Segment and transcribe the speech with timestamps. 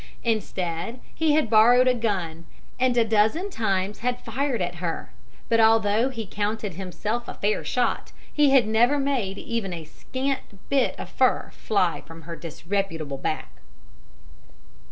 [0.23, 2.47] Instead, he had borrowed a gun,
[2.79, 5.11] and a dozen times had fired at her;
[5.47, 10.57] but although he counted himself a fair shot, he had never made even a scant
[10.69, 13.51] bit of fur fly from her disreputable back.